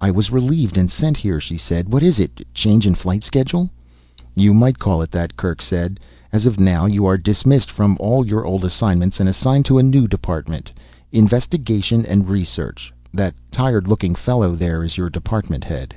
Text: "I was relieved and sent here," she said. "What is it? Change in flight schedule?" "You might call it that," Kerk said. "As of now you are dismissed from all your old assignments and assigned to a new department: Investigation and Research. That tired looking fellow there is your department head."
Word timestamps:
"I 0.00 0.10
was 0.10 0.30
relieved 0.30 0.78
and 0.78 0.90
sent 0.90 1.18
here," 1.18 1.38
she 1.38 1.58
said. 1.58 1.92
"What 1.92 2.02
is 2.02 2.18
it? 2.18 2.40
Change 2.54 2.86
in 2.86 2.94
flight 2.94 3.22
schedule?" 3.22 3.68
"You 4.34 4.54
might 4.54 4.78
call 4.78 5.02
it 5.02 5.10
that," 5.10 5.36
Kerk 5.36 5.60
said. 5.60 6.00
"As 6.32 6.46
of 6.46 6.58
now 6.58 6.86
you 6.86 7.04
are 7.04 7.18
dismissed 7.18 7.70
from 7.70 7.98
all 8.00 8.26
your 8.26 8.46
old 8.46 8.64
assignments 8.64 9.20
and 9.20 9.28
assigned 9.28 9.66
to 9.66 9.76
a 9.76 9.82
new 9.82 10.08
department: 10.08 10.72
Investigation 11.12 12.06
and 12.06 12.26
Research. 12.30 12.90
That 13.12 13.34
tired 13.50 13.86
looking 13.86 14.14
fellow 14.14 14.54
there 14.56 14.82
is 14.82 14.96
your 14.96 15.10
department 15.10 15.64
head." 15.64 15.94